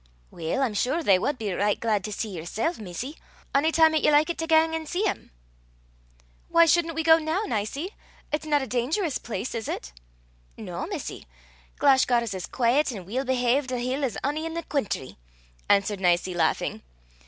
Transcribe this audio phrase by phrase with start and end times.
[0.31, 3.17] "Weel, I'm sure they wad be richt glaid to see yersel', missie,
[3.53, 5.29] ony time 'at ye likit to gang an' see them."
[6.49, 7.89] "Why shouldn't we go now, Nicie?
[8.31, 9.93] It's not a dangerous place, is it?"
[10.57, 11.27] "No, missie.
[11.77, 15.17] Glashgar's as quaiet an' weel behaved a hill as ony in a' the cweentry,"
[15.69, 16.81] answered Nicie, laughing.